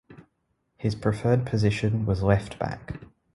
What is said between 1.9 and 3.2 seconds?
was left-back.